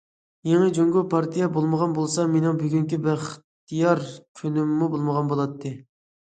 [0.51, 4.03] يېڭى جۇڭگو، پارتىيە بولمىغان بولسا مېنىڭ بۈگۈنكى بەختىيار
[4.41, 5.77] كۈنۈممۇ بولمىغان بولاتتى.